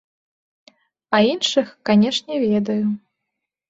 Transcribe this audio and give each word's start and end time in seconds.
А 1.17 1.21
іншых, 1.33 1.71
канешне, 1.93 2.35
ведаю. 2.49 2.85